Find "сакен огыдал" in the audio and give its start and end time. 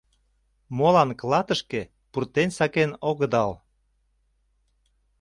2.57-3.51